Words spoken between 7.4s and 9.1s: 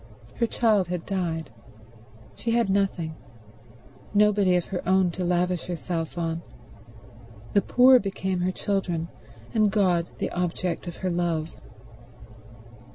The poor became her children,